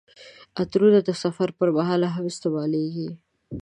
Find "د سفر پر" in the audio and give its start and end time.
1.07-1.69